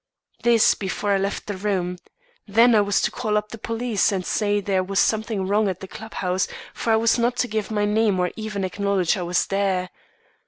[0.41, 1.99] This, before I left the room.
[2.47, 5.79] Then I was to call up the police and say there was something wrong at
[5.79, 9.21] the club house, but I was not to give my name or ever acknowledge I
[9.21, 9.91] was there.